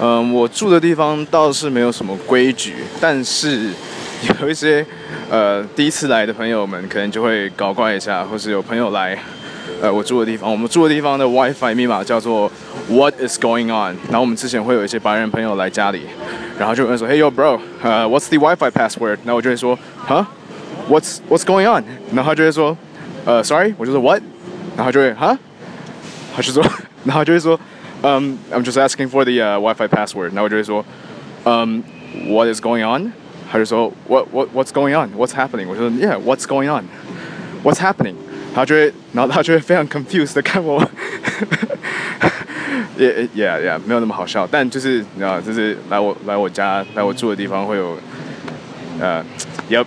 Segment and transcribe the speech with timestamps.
[0.00, 3.70] 嗯，我住的地方倒是没有什么规矩，但是
[4.40, 4.84] 有一些
[5.30, 9.16] 呃第一次来的朋友们可能就会搞怪一下，或是有朋友来
[9.80, 12.50] 呃我住的地方，我们住的地方的 WiFi 密码叫做
[12.88, 13.96] What is going on？
[14.10, 16.02] 然后我们之前会有一些白人朋友来家里，
[16.58, 19.18] 然后就有人说 Hey yo bro，呃 What's the WiFi password？
[19.24, 21.84] 然后我就会说 Huh？What's What's going on？
[22.12, 22.76] 然后他就会说，
[23.24, 24.22] 呃，Sorry，我就说 What？
[24.76, 25.38] 然后就会哈，
[26.34, 26.64] 他就说，
[27.04, 27.58] 然后就会说，
[28.03, 30.29] 嗯、i m just asking for the、uh, WiFi password。
[30.29, 30.85] 然后我就会说，
[31.45, 31.83] 嗯、
[32.27, 33.11] w h a t is going on？
[33.51, 35.67] 他就说 What What What's going on？What's happening？
[35.67, 38.15] 我就说 Yeah，What's going on？What's happening？
[38.53, 40.87] 他就会，然后他就会非常 confused 的看我。
[42.97, 47.97] 也 yeah yeah 没有那么好笑，但就是你知道，就是来我来我家来我住的地方会有，
[48.99, 49.23] 呃，
[49.69, 49.85] Yep